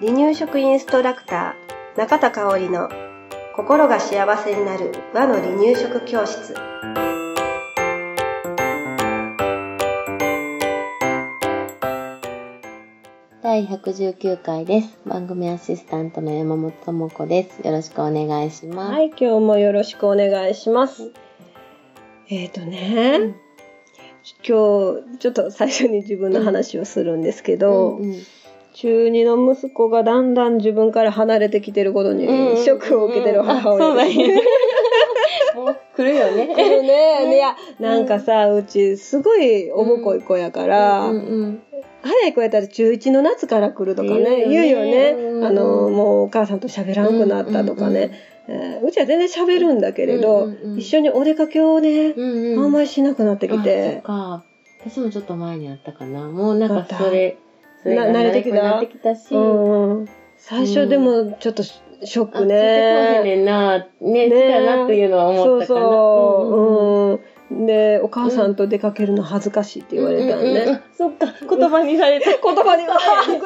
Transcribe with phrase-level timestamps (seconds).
[0.00, 2.88] 離乳食インストラクター中田香織の
[3.54, 6.54] 心が幸せになる和の離乳食教室
[13.42, 14.96] 第119回です。
[15.04, 17.58] 番組アシスタントの山本智子です。
[17.66, 18.92] よろしくお願いします。
[18.92, 21.10] はい今日もよろしくお願いします
[22.28, 23.49] えっ、ー、とね、うん
[24.46, 28.22] 今日ちょっと最初に自分の話をするんですけど、うんうん
[28.72, 33.82] 中二の息子がだんだん自分から離れてきてることにうんショックを受けてる母親です。
[33.82, 34.42] あそうだね。
[35.56, 36.54] もう来るよね。
[36.54, 37.34] 来るね。
[37.34, 41.62] いや、なんかさ、うち、すごいおぼこい子やから、うんうん
[42.02, 45.10] 早い子やったら中1の夏から来るとかね、言うよね。
[45.10, 48.12] うんあの、もうお母さんと喋らんくなったとかね。
[48.52, 54.02] えーうちは全然喋るんだけれど、うんうんうん一緒にお出かけをね、うんうんあんまりしなくなってきあそ。
[54.02, 54.44] か。
[54.84, 56.28] 私もちょっと前にあったかな。
[56.28, 57.36] もうなんかそれ、
[57.82, 58.56] それ慣れてきた？
[58.56, 59.34] 慣れてきたし。
[59.34, 60.08] うんうん
[60.42, 63.36] 最初でもちょっとショックあついてこへんね。
[63.36, 65.76] ねんな、ね、ね来たなっていうのは思ったかな。
[65.76, 66.54] そうそう。
[66.54, 67.20] うんうんうん
[67.50, 70.82] で、お母さんと出かけるの恥ずかしいって言われたのうんうんうんね。
[70.96, 72.30] そっか、言葉にされた。
[72.30, 72.98] 言葉には、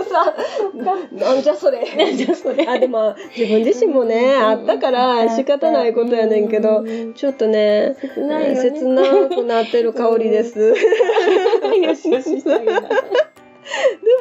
[0.05, 0.35] さ、
[1.13, 1.79] なんじゃそれ。
[1.97, 10.75] なんじゃそれあ、でも、自分自身もね、あったから仕方ないことやねんけどちょっとね、切なね切なくなってる香りです。
[10.75, 10.79] で。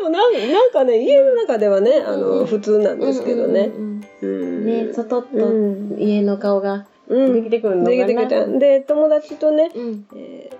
[0.02, 3.72] もなん、なんかね、家の中ではね、あうんの、普通なんですけどね。
[3.75, 4.66] うんううんん。
[4.88, 7.98] ね、外とうん家の顔がうんできてくるのかな。
[7.98, 8.46] できてきた。
[8.48, 10.06] で、友達とね、うん。
[10.16, 10.58] えー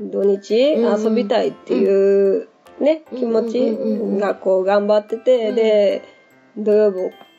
[0.00, 2.48] 土日うん遊びたいっていう
[2.80, 3.18] ね、うん。
[3.18, 5.54] 気持ちうんうんうんがこう頑張ってて、うん。
[5.54, 6.02] で、
[6.58, 6.98] 土曜日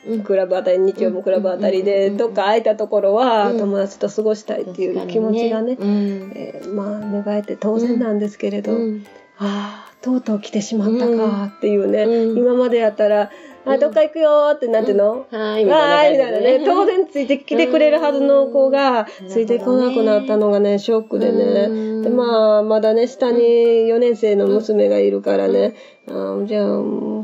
[0.10, 0.24] うん。
[0.24, 3.58] クラブあたり、日曜もクラブあたりで、うんどっか空いたところはうん。
[3.60, 6.32] 友達と過ごしたいっていう気持ちがね、うん。
[6.34, 9.06] えーまあ芽生えて当然なんですけれど、うん。
[9.38, 12.38] ああ、とうとう来てしまったかっていうね、うん。
[12.38, 13.32] 今までやったら、
[13.66, 16.66] あ、どっか行くよーってなんていうの、はーい、みわーいみたいなたいな感じでね。
[16.66, 19.28] 当然ついてきてくれるはずの子がうん。
[19.30, 21.44] ついてこなくなったのがね、ショックでね。
[21.44, 22.02] うん。
[22.04, 25.76] で、まあ、まだね、下に4年生の娘がいるからね、
[26.08, 26.66] あーじゃあ、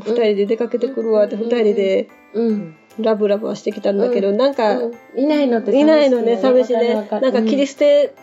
[0.00, 2.76] 人で出かけてくるわって、二人でうん。
[2.98, 4.78] ラブラブはしてきたんだけど、なんか、
[5.16, 6.94] いないのって寂しいないのね、寂しいね。
[6.94, 8.14] なんか切り捨て、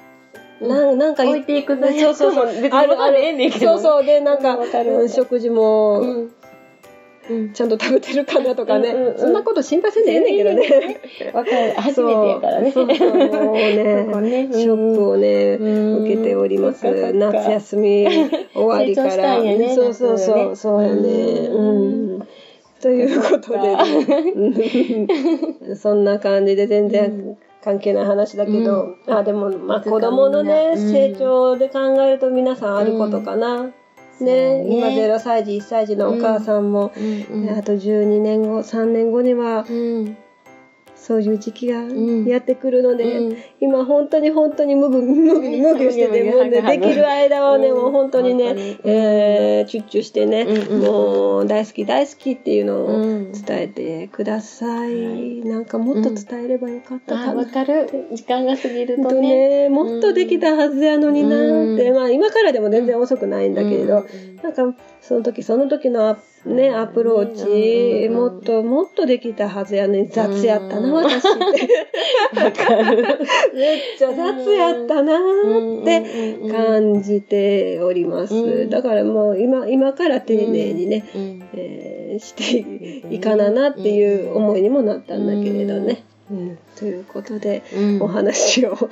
[0.62, 2.46] なんなんか置いていく罪そうそうそう。
[2.47, 3.51] 別にあるある。
[3.51, 4.06] そうそう。
[4.06, 4.57] で、なんか、
[5.07, 6.09] 食事も、うん。
[6.09, 6.31] うん。
[7.53, 11.01] ちゃんと食べてるかなとかね、そんなこと心配せんでええねんけどね。
[11.34, 11.73] わかる。
[11.78, 12.72] 初めてやからね。
[12.72, 12.85] そう。
[12.85, 14.50] もうね。
[14.51, 16.03] ショックをね、うん。
[16.06, 16.85] 受けております。
[17.13, 18.07] 夏休み
[18.53, 19.41] 終わりから。
[19.75, 20.84] そうそうそう、そう。
[20.84, 21.50] やね。
[21.51, 21.62] う
[22.18, 22.28] ん。
[22.81, 23.75] ということで、
[24.35, 25.07] ね、
[25.75, 30.91] そんな感じで全然関係ない話だけど、あ、でも、まあ子供のね、うん。
[30.91, 33.72] 成長で考えると皆さんあることかな。
[34.24, 34.63] ね。
[34.63, 34.78] ね。
[34.78, 40.18] 今0歳児、1歳児のお母さんも、うんうんあと12年後、3年後には、うん。
[41.02, 42.26] そういう時期がん。
[42.26, 43.38] やってくるので、うん。
[43.60, 47.82] 今本当に本当にむぐ、むぐ、むぐしてて、もうね、できる間はね、うん。
[47.82, 53.32] もう本当にねに、えー、チュッチュしてね、もう大好き大好きっていうのをうん。
[53.32, 55.06] 伝えてください。
[55.06, 55.42] はい。
[55.46, 57.40] なんかもっと伝えればよかったあ、かな。
[57.40, 57.46] わ。
[57.46, 58.08] かる。
[58.14, 59.68] 時間が過ぎるととね。
[59.68, 61.96] ね、もっとできたはずやのになーって、うん。
[61.96, 64.36] まあ今からでも全然遅くないんだけれど、うん。
[64.44, 72.41] なんかその時その時のアね、アプローチ、うんもっともっとできたはずやのに雑やったな、うん私って。
[72.41, 73.19] わかる。
[73.53, 78.35] めっちゃ雑やったなーって感じております。
[78.35, 86.03] うんだからもう今、今から丁寧にね、うんえーしていかななっていう思いにもなったんだけれどね。
[86.31, 88.01] うんということで、うん。
[88.01, 88.90] お話を進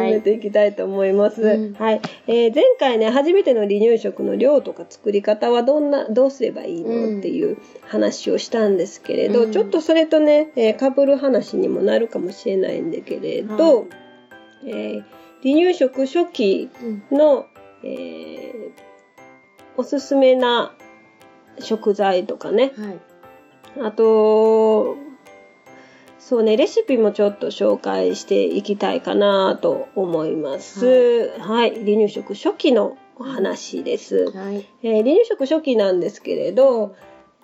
[0.00, 1.42] めていきたいと思います。
[1.42, 1.74] うん。
[1.74, 9.52] はい、えー前回ね、初めての離乳食の量とか作り方はどんな、どうすればいいの、うんっていう話をしたんですけれど、うん。
[9.52, 13.86] ちょっとそれとね、えー、被る話にもなるかもしれないんだけれど、はい。
[14.66, 15.04] えー
[15.42, 17.18] 離乳食初期うん。
[17.18, 17.46] の、
[17.84, 18.90] えー
[19.76, 20.74] おすすめな
[21.58, 23.86] 食材とかね、はい。
[23.86, 24.96] あと、
[26.20, 31.30] そうね、レシピもちょっと紹介していきたいかなと思います。
[31.38, 34.30] はい、離乳食初期のお話です。
[34.30, 34.66] はい。
[34.82, 36.94] えー離乳食初期なんですけれど、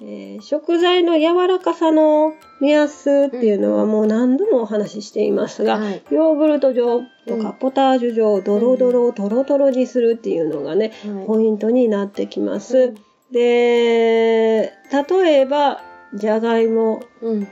[0.00, 12.78] えー食材の柔らかさの目安っていうのはもう何度もお話ししていますが、はいヨーグルト状とうんかポタージュ状、ドロドロ、トロトロにするっていうのがね、はいポイントになってきます。
[12.78, 12.96] うん
[13.32, 15.82] で、例えば、
[16.14, 17.48] じゃがいも、うん。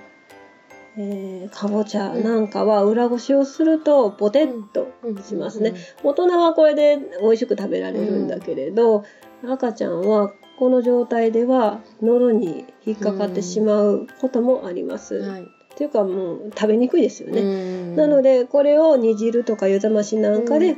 [0.97, 4.89] えーかぼちゃなんかは裏ごしをするとポテッと
[5.23, 5.75] しますね。
[6.03, 9.05] 大人はこれで美味しく食べられるんだけれど、
[9.45, 15.17] 赤ちゃんはこの状態では喉に引っかかってしまうこともあります。
[15.17, 15.43] はい。
[15.43, 17.43] っていうかもう食べにくいですよね。
[17.43, 20.77] ねなのでこれを煮汁とか湯冷ましなんかで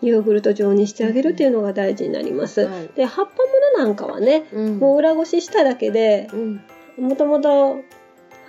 [0.00, 2.62] ヨーグルト状にしてあげるっていうのが大事になります。
[2.62, 2.88] はい。
[2.96, 6.60] で葉っぱものなんかはねうん、もう裏ごししただけでうん、
[6.98, 7.76] もともと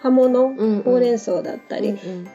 [0.02, 1.90] 葉物、うんほうれん草だったり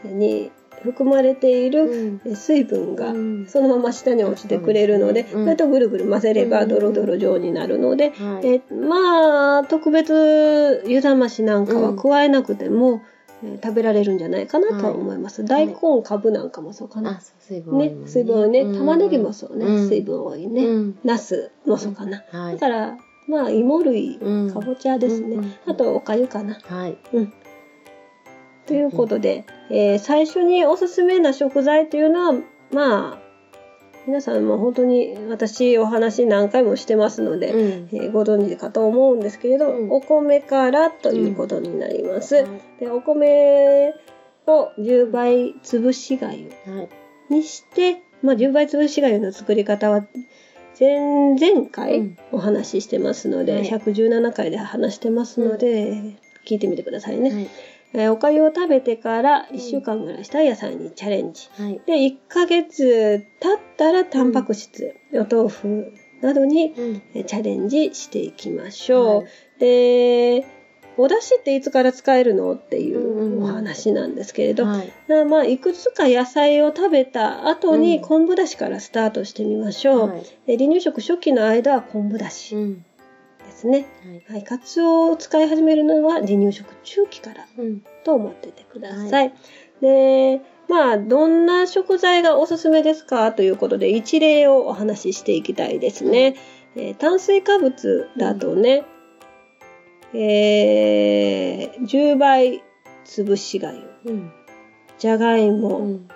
[0.05, 0.51] うんに
[0.83, 8.47] 含まれているうん水分がうんそのまま下に落ちてくれるので、うんそれとぐるぐる混ぜればうんドロドロ状になるので、はい。
[8.47, 13.13] えまあ特別湯冷ましなんかは加えなくても、えー
[13.61, 15.43] 食べられるんじゃないかなとは思います。
[15.43, 15.75] い大根、
[16.05, 17.21] かぶなんかもそうかな。
[17.41, 18.61] 水分ね、水分多いね。
[18.61, 20.65] うん玉ねぎもそうね、うん水分多いね。
[20.65, 22.23] うんナスもそうかな。
[22.31, 22.61] はいだ。
[22.61, 25.35] から、まあ、芋類、うんかぼちゃですね。
[25.37, 26.55] うんうんあと、おかゆかな。
[26.63, 26.97] はい。
[28.73, 32.41] ということで、えー最初におすすめな食材というのは、
[32.73, 33.19] まあ、
[34.07, 42.37] 皆さんも本当に私お話何回もしてますので、うんえーご存知かと思うんですけれど、うんお米からということになります。
[42.37, 42.47] はい
[42.81, 43.93] でお米
[44.47, 46.89] を10倍潰しがゆはい。
[47.29, 50.07] にして、まあ、10倍潰しがゆの作り方は
[50.81, 56.17] 前々う回んお話ししてますので、はい117回で話してますので、
[56.47, 57.31] 聞いてみてくださいね。
[57.31, 57.49] はい。
[57.95, 61.49] えーおかゆを食べてから1週間ぐらいしたら野菜にチャレンジ。
[61.59, 61.81] はい。
[61.87, 66.73] で、1ヶ月経ったらタンパク質、お豆腐などに
[67.15, 69.17] うチャレンジしていきましょう。
[69.19, 69.27] はい
[69.61, 70.45] で、
[70.99, 74.93] お出汁っていつから使えるのっていうんうんうんうお話なんですけれど、はい。
[75.09, 80.09] なまあ、いくつか野菜を食べた後にうん昆布だしからスタートしてみましょう。
[80.09, 80.23] はい。
[80.47, 82.85] で離乳食初期の間は昆布だしうん。
[83.53, 83.87] ですね。
[84.29, 84.35] はい。
[84.35, 87.83] はい、カツオを使い始めるのは離乳食中期からうん。
[88.05, 89.33] と思っててください。
[89.81, 96.35] で、まあ、どんな食材がおすすめですかということで、一例をお話ししていきたいですね。
[96.75, 98.85] えー炭水化物だとね、
[100.15, 102.63] えー10倍
[103.05, 104.33] 潰しがゆ、うん。
[104.99, 106.09] じゃがいうも、ん。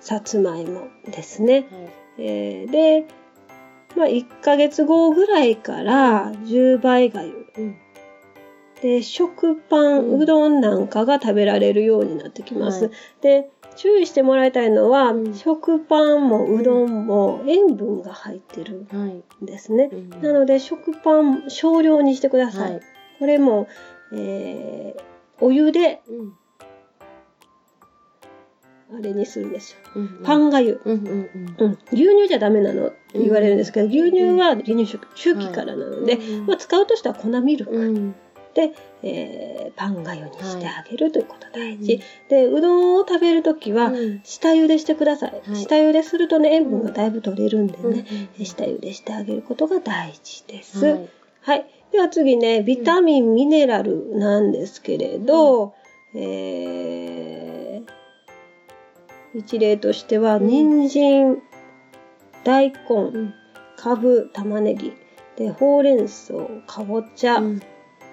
[0.00, 1.66] さつまいもですね。
[1.70, 1.90] はい。
[2.18, 3.06] えーで、
[3.96, 7.46] まあ、1ヶ月後ぐらいから10倍がゆ。
[7.56, 7.76] うん。
[8.82, 12.84] で、食パン、うどんなんかが食べられるようになってきます。
[12.84, 19.44] はいで、注意してもらいたいのは、うん食パンもうどんも塩分が入ってるはい。
[19.44, 19.90] んですね。
[19.92, 22.72] うんなので、食パン少量にしてください。
[22.72, 22.80] はい。
[23.18, 23.68] これも、
[24.12, 25.02] えー
[25.38, 26.32] お湯で、うん。
[28.92, 29.78] あれにするんですよ。
[29.96, 30.20] うん。
[30.24, 30.80] パンがゆ。
[30.84, 31.66] うんうんうん。
[31.66, 38.14] うん、牛乳じゃダメなのって言われるんですけど、牛乳は離乳食中期からなので、うんまあ、使うとしたら粉ミルクうん。
[38.54, 38.72] で、
[39.02, 42.00] えーパンがゆにしてあげるということ大うん事。
[42.30, 45.32] で、うどんを食べるときは、うん下茹でしてください。
[45.32, 48.04] はい下茹でするとね、塩分がだいぶ取れるんでうんね、
[48.42, 50.86] 下茹でしてあげることが大事です。
[50.86, 50.98] は。
[51.42, 51.92] はいい。
[51.92, 55.74] では次ね、ビタミン、ミネラルなんですけれど、
[56.14, 57.55] えー
[59.36, 61.42] 一例としては、うん人参、
[62.44, 63.34] 大根、うん。
[63.76, 64.92] かぶ、玉ねぎ、
[65.36, 66.34] で、ほうれん草、
[66.66, 67.60] かぼちゃ、うん。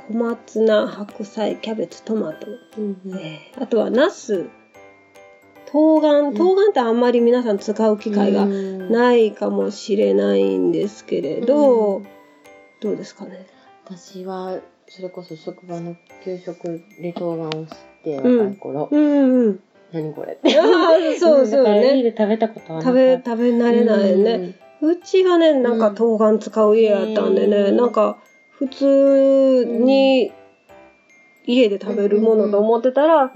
[0.10, 2.48] 小松菜、白菜、キャベツ、トマト、
[2.78, 2.98] うん。
[3.16, 4.50] えーあとはナス、
[5.72, 8.48] 冬瓜、ん冬瓜ってあんまり皆さん使う機会がい。
[8.48, 12.08] ないかもしれないんですけれど、うん
[12.82, 13.48] どうですかね？
[13.86, 17.68] 私は、それこそ職場の給食で冬瓜を知っ
[18.04, 19.60] て、うん若い頃、うんうん。
[19.94, 20.60] 何これって。
[20.60, 22.04] あーそうそうだから家ね。
[22.04, 23.22] で食べたことはなか食べ。
[23.24, 24.56] 食べ慣れないね。
[24.82, 28.18] うちがね、なんかうん冬瓜使う家やったんでね、うんなんか
[28.52, 30.32] 普通に
[31.46, 33.32] 家で食べるものと思ってたら、う。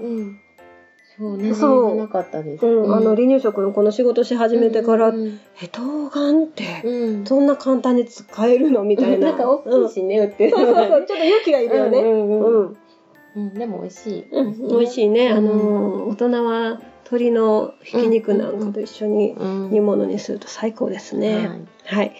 [1.18, 2.64] そうね、そうなかったです。
[2.64, 5.40] うん、あの離乳食のこの仕事し始めてから、うん。
[5.60, 7.26] え、冬瓜って、うん。
[7.26, 8.84] そんな簡単に使えるの？
[8.84, 9.30] みたいな。
[9.32, 11.98] なんか大きいしね、売ってるそうそうそう、ちょっと勇気がいるよね。
[11.98, 12.76] うん
[13.38, 14.28] うんでも美味しい。
[14.30, 15.30] うん、美味しいね。
[15.30, 19.70] あのー、大人は鶏のひき肉なんかと一緒にうん。
[19.70, 21.48] 煮物にすると最高ですね。
[21.84, 22.14] はい。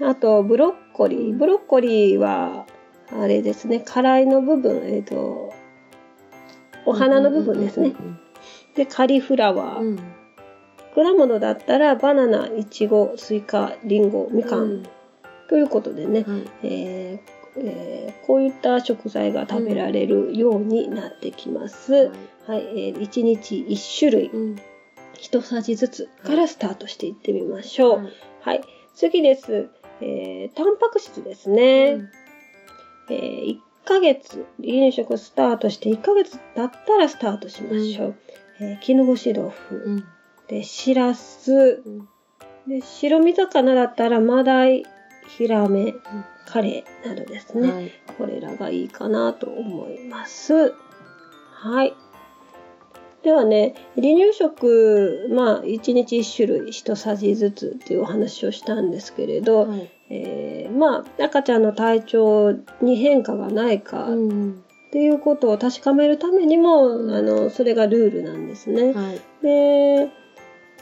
[0.00, 0.08] うん。
[0.08, 1.38] あと、ブロッコリー。
[1.38, 2.66] ブロッコリーは、
[3.12, 5.52] あれですね、辛いの部分、えっ、と、
[6.84, 7.94] お花の部分ですね。
[8.74, 9.80] で、カリフラワー。
[9.80, 9.96] うん。
[10.94, 14.60] 果物だったら、バナナ、イチゴ、スイカ、リンゴ、みかん。
[14.60, 14.82] うん
[15.46, 16.42] ということでね、はい。
[16.62, 21.92] えーえーこういった食材が食べられるようになってきます。
[21.92, 22.10] はい
[22.46, 24.56] はい、えー、1日1種類、うん。
[25.20, 27.98] 1さじずつからスタートしていってみましょう。
[27.98, 28.60] はいはい、
[28.94, 29.68] 次です。
[30.00, 32.10] えー、タンパク質ですね。
[33.10, 38.14] えー1ヶ月、離乳食スタートして1ヶ月経ったらスタートしましょう。
[38.60, 40.04] えー絹ごし豆腐、うん。
[40.48, 42.08] で、しらす、うん。
[42.66, 44.84] で、白身魚だったらマダイ、
[45.26, 45.94] ヒラメ、
[46.46, 47.72] カレーなどですね。
[47.72, 47.90] はい。
[48.18, 50.74] これらがいいかなと思います。
[51.52, 51.94] はい。
[53.22, 59.90] ではね、離乳食、まあ、1日1種類1さじずつっていうお話をしたんですけれど、はい。
[60.10, 62.52] えーまあ、赤ちゃんの体調
[62.82, 64.64] に変化がないかっうん。
[64.92, 68.92] ていうことを確かめるためにも、あの、それがルールなんですね。
[68.92, 69.20] はい。
[69.42, 70.10] で、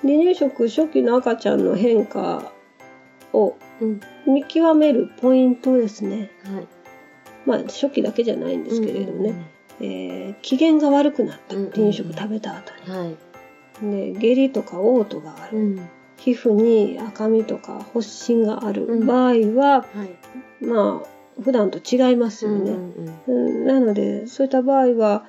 [0.03, 2.53] 離乳食初期の赤ちゃんの変化
[3.33, 3.55] をうん。
[4.27, 6.31] 見極めるポイントですね。
[6.45, 6.67] はい。
[7.45, 9.31] まあ、初期だけじゃないんですけれどね。
[9.31, 9.45] うん
[9.81, 11.57] えー機嫌が悪くなった。
[11.57, 12.99] うん離乳食食べた後うんうん。
[13.01, 13.17] はい。
[13.85, 14.15] に。
[14.15, 15.59] で、下痢とか嘔吐がある。
[15.59, 15.89] うん。
[16.19, 19.87] 皮膚に赤みとか発疹があるうん場合は、は
[20.61, 20.65] い。
[20.65, 22.71] まあ、普段と違いますよね。
[22.71, 25.27] うんうんうんなので、そういった場合は、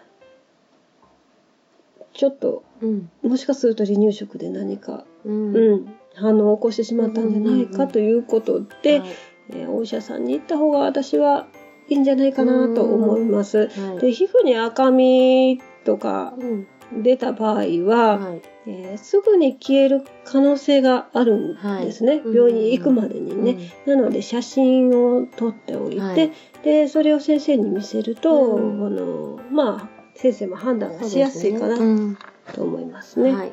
[2.14, 3.10] ちょっと、うん。
[3.24, 5.56] もしかすると離乳食で何か、うん。
[5.56, 9.10] うん、反応を起こしてしまったんじゃないかということで、はい
[9.52, 11.48] えーお医者さんに行った方が私は
[11.90, 13.68] いいんじゃないかなと思います。
[13.68, 14.00] はい。
[14.00, 16.68] で皮膚に赤みとかうん。
[17.02, 17.56] 出た場合
[17.86, 18.42] は、はい。
[18.68, 23.72] えーすぐに消える可能性があるんですね、はい病院に行くまでにね。
[23.86, 26.32] なので写真を撮っておいて、はい
[26.64, 31.02] でそれを先生に見せると、うんあのまあ先生も判断うん。
[31.02, 32.18] がしやすいかなうん
[32.54, 33.34] と思いますね。
[33.34, 33.52] はい。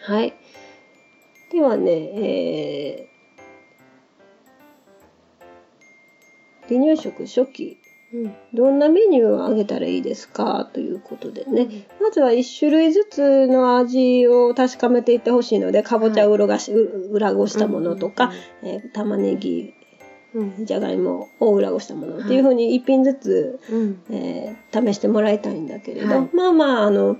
[0.00, 0.34] はい。
[1.52, 3.12] ではね、えー
[6.68, 7.78] 離乳食初期
[8.14, 8.34] うん。
[8.54, 10.68] どんなメニューをあげたらいいですか？
[10.72, 18.32] ということでね、まずは1種類ずつの味を確かめていってほしいのでかぼちゃを裏ごし,、裏ごしたものとか、
[18.62, 19.74] えー玉ねぎ
[20.34, 20.64] うん。
[20.66, 24.02] じゃがいもを裏ごしたものっていうふうに1品ずつ、うん。
[24.10, 26.28] えー試してもらいたいんだけれど、はい。
[26.34, 27.16] まあまああの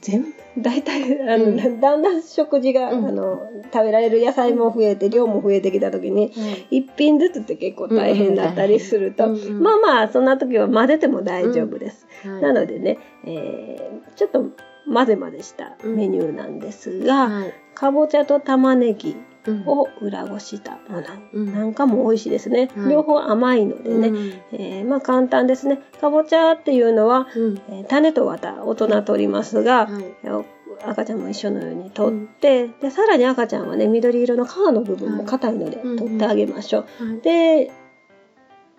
[0.00, 0.24] 全
[0.58, 1.80] 大体あの、うん。
[1.80, 3.06] だんだん食事が、うん。
[3.06, 6.78] あの食べられる野菜も増えて量も増えてきた時にはい。
[6.78, 9.62] 一品ずつって結構大変だったりすると、うんうん。
[9.62, 12.06] まあまあそんな時は混ぜても大丈夫です。
[12.24, 12.42] はい。
[12.42, 14.44] なのでね、えーちょっと
[14.92, 17.54] 混ぜ混ぜしたメニューなんですが、はい。
[17.74, 19.16] かぼちゃと玉ねぎ
[19.46, 22.68] うんを裏ごしたもうんのなんかも美味しいですね。
[22.76, 25.80] はい両方甘いのでね、うんえーまあ簡単ですね。
[26.00, 27.60] かぼちゃっていうのは、うん。
[27.70, 30.04] えー種と綿大人取りますが、はい。
[30.24, 30.44] えー
[30.82, 37.04] 赤ちゃんも一緒のように取って、でさらに赤ちゃんはね緑色の皮の部分も硬いのではい取ってあげましょう。
[37.06, 37.20] はい。
[37.20, 37.70] で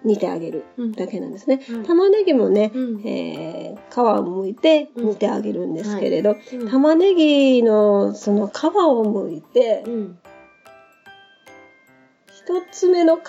[0.04, 0.92] 煮てあげるうん。
[0.92, 1.62] だけなんですね。
[1.68, 3.02] はい玉ねぎもね、うん。
[3.08, 6.70] えー皮を剥いて煮てあげるんですけれど、うん。
[6.70, 10.20] 玉ねぎのその皮を剥いて、うん。
[12.28, 13.22] 一つ目の皮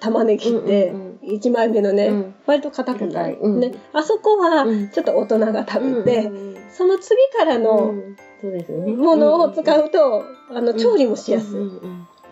[0.00, 2.34] 玉ねぎってうんうん一枚目のね、うん。
[2.46, 4.88] 割と硬くない、ね、あそこはうん。
[4.90, 7.94] ちょっと大人が食べて、うんその次からうの。
[8.96, 11.60] ものを使うと、あの調理もしやすい。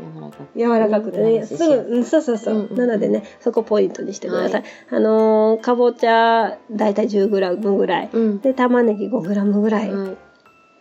[0.01, 0.59] うんうんうん柔らかく。
[0.59, 4.61] 柔らかくてね、うんすぐ、うん、そうそうそう、うんうんなのでね、そこポイントにしてください。
[4.63, 8.11] はあのーかぼちゃ、だいたい 10g ぐらい。
[8.13, 8.41] うん。
[8.41, 10.17] で、玉ねぎ 5g ぐらいはい。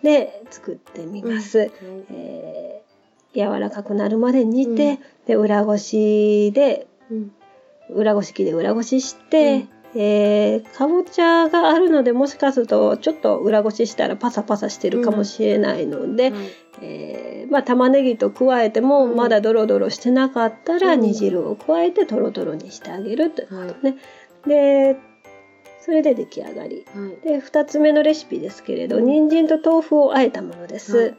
[0.04, 1.58] で作ってみます。
[1.60, 1.72] はい
[2.12, 2.86] えー
[3.36, 7.32] 柔らかくなるまで煮て、うんで、裏ごしで、うん。
[7.90, 16.50] 裏ごし器で裏ごしして、えーかぼちゃがあるので、もしかすると、ちょっと裏ごししたらパサパサしてるかもしれないので、はい
[16.82, 23.68] えーまあ、玉ねぎと加えても、うんまだドロドロしてなかったら、うん煮汁を加えてトロトロにしてあげるというはい。
[23.70, 23.98] ことね。
[24.46, 24.98] で、
[25.82, 26.86] それで出来上がり。
[26.94, 27.28] はい。
[27.28, 30.98] で、二つ目のレシピですけれど、人参と豆腐をあえたものです。
[30.98, 31.18] はい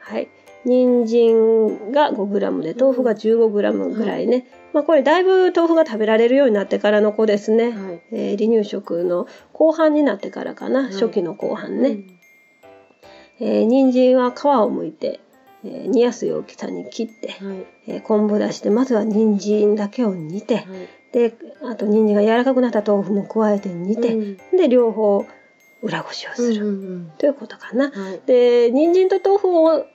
[0.00, 0.28] はい。
[0.64, 4.46] 人参が 5g で、豆腐が 15g ぐらいね。
[4.72, 7.70] まあこれだいぶ豆腐が食べられるようになってからの子ですね。
[7.70, 8.02] はい。
[8.12, 11.98] えー離乳食の後半になってからかな、い初期の後半ね。
[13.40, 15.20] えー人参は皮を剥いて、
[15.64, 17.48] えー煮やすい大きさに切って、うん。
[17.48, 17.66] はい。
[17.88, 20.66] えー昆布出して、まずは人参だけを煮て、はい。
[21.12, 25.24] で、あと人参が柔らかくなった豆腐も加えて煮て、うんで、両方
[25.82, 27.86] 裏ごしをする、うんということかな。
[27.86, 27.92] うん。
[27.92, 28.20] はい。
[28.26, 29.86] で、人参と豆腐を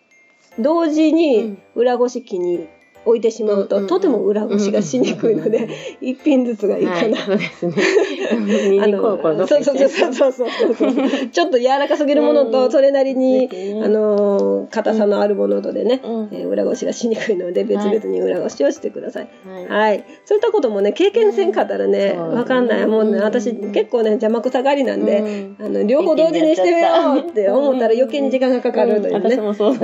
[0.59, 2.67] 同時うにん裏ごし器に
[3.05, 5.69] 置いてしまうと、うんとても裏ごしがしにくいので、
[6.01, 6.99] 一品ずつがいいかな。
[6.99, 8.81] はい、そうですね。
[8.81, 9.01] あの
[9.47, 11.29] そうそうそうそうそうそう。
[11.31, 13.49] ちょっと柔らかすぎるものと、うんそれなりに、
[13.83, 19.29] あのー、硬さのあるものとでね、うんえー裏ごしがしにくいので、別々に裏ごしをしてください。
[19.45, 19.67] はい。
[19.67, 20.05] はい。
[20.25, 22.87] そういったこともね、経験せんかったらね、うんわかんない。
[22.87, 29.35] もうね、うん私結構ね、邪魔くさがりなんで、うんあの、両方同時にしてみようって思ったら余計に時間がかかるというね。
[29.35, 29.75] 私もそう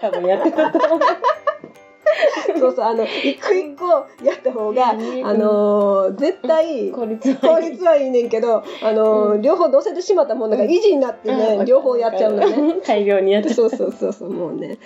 [0.00, 1.00] 多分やってたと思う。
[2.58, 7.60] そうそう、あの、一個一個やった方が、うんあのー絶対、効率効は
[7.96, 8.10] いい。
[8.10, 12.76] ねんけど、あの両方乗せてしまったもんだから維持になってね、うん両方やっちゃうのね。。
[12.86, 13.54] 大量にやっちゃう。
[13.54, 14.78] そうそうそうそう、もうね、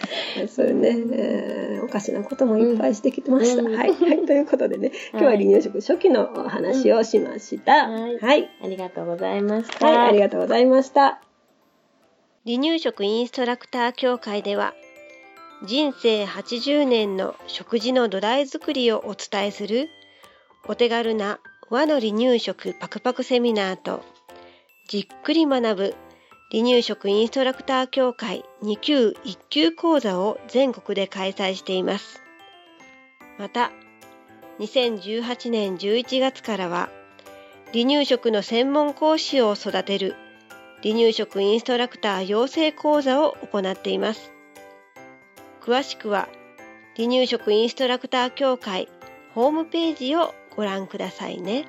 [0.48, 3.62] そういうね、えーおかしなこともいっぱいしてきてました。
[3.62, 7.88] うんはい、はい、ということでね、今日は離乳食初期のお話をしました。
[7.88, 9.86] はい、ありがとうございました。
[9.86, 11.20] はい、ありがとうございました。
[12.46, 14.74] 離乳食インストラクター協会では
[15.64, 19.88] 人生80年の食事の土台作りをお伝えする
[20.68, 24.04] お手軽な和の離乳食パクパクセミナーと
[24.88, 25.94] じっくり学ぶ
[26.52, 32.22] 離乳食インストラクター協会2級1級講座を全国で開催しています。
[33.36, 33.72] また、
[34.60, 36.88] 2018年11月からは
[37.72, 40.14] 離乳食の専門講師を育てる
[40.82, 44.32] 離乳食インストラクター養成講座を行っています。
[45.60, 46.28] 詳しくは
[46.96, 48.88] 離乳食インストラクター協会
[49.34, 51.66] ホームページをご覧くださいね。